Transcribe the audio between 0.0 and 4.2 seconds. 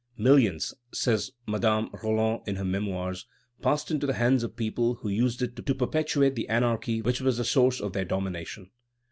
"Millions," says Madame Roland in her Memoirs, "passed into the